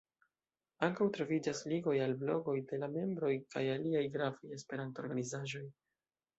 Ankaŭ 0.87 1.07
troviĝas 1.17 1.61
ligoj 1.73 1.93
al 2.07 2.15
blogoj 2.23 2.57
de 2.73 2.81
la 2.85 2.91
membroj 2.97 3.31
kaj 3.55 3.65
aliaj 3.77 4.05
gravaj 4.19 4.53
esperanto-organizaĵoj. 4.59 5.67